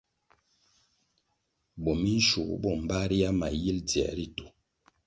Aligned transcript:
Bo 1.83 1.93
minshugu 2.01 2.53
bo 2.63 2.71
mbaria 2.81 3.29
ma 3.39 3.47
yil 3.61 3.77
dziē 3.89 4.09
ritu. 4.17 4.45